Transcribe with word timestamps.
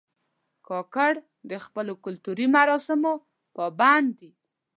کاکړ 0.67 1.13
د 1.49 1.51
خپلو 1.65 1.93
کلتوري 2.03 2.47
مراسمو 2.55 3.13
پابند 3.55 4.09
دي. 4.19 4.31